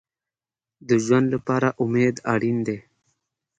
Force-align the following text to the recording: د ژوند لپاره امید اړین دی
د 0.87 0.89
ژوند 1.05 1.27
لپاره 1.35 1.67
امید 1.83 2.15
اړین 2.33 2.57
دی 2.67 2.77